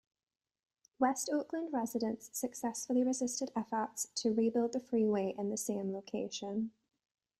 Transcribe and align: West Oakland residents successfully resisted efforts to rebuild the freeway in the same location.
West 0.97 1.29
Oakland 1.31 1.71
residents 1.71 2.31
successfully 2.35 3.03
resisted 3.03 3.51
efforts 3.55 4.07
to 4.15 4.33
rebuild 4.33 4.73
the 4.73 4.79
freeway 4.79 5.35
in 5.37 5.49
the 5.51 5.57
same 5.57 5.93
location. 5.93 6.71